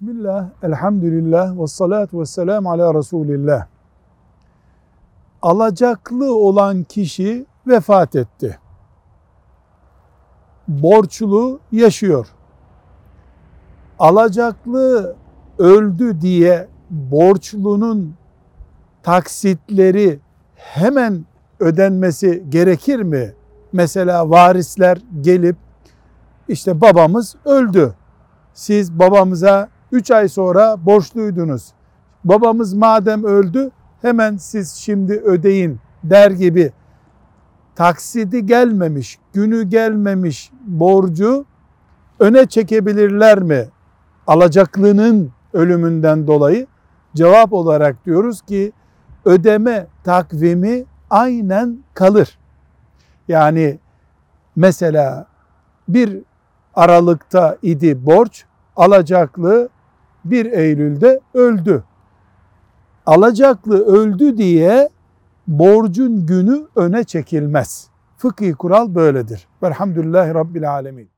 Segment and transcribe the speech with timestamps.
[0.00, 3.66] Bismillah, elhamdülillah, ve salatu ve selam ala Resulillah.
[5.42, 8.58] Alacaklı olan kişi vefat etti.
[10.68, 12.26] Borçlu yaşıyor.
[13.98, 15.16] Alacaklı
[15.58, 18.14] öldü diye borçlunun
[19.02, 20.20] taksitleri
[20.54, 21.24] hemen
[21.60, 23.34] ödenmesi gerekir mi?
[23.72, 25.56] Mesela varisler gelip
[26.48, 27.94] işte babamız öldü.
[28.54, 31.72] Siz babamıza 3 ay sonra borçluydunuz.
[32.24, 33.70] Babamız madem öldü
[34.02, 36.72] hemen siz şimdi ödeyin der gibi
[37.74, 41.44] taksidi gelmemiş, günü gelmemiş borcu
[42.18, 43.68] öne çekebilirler mi?
[44.26, 46.66] Alacaklının ölümünden dolayı
[47.14, 48.72] cevap olarak diyoruz ki
[49.24, 52.38] ödeme takvimi aynen kalır.
[53.28, 53.78] Yani
[54.56, 55.26] mesela
[55.88, 56.18] bir
[56.74, 58.44] Aralık'ta idi borç,
[58.76, 59.68] alacaklı
[60.30, 61.84] 1 Eylül'de öldü.
[63.06, 64.88] Alacaklı öldü diye
[65.46, 67.88] borcun günü öne çekilmez.
[68.18, 69.46] Fıkhi kural böyledir.
[69.62, 71.15] Velhamdülillahi Rabbil Alemin.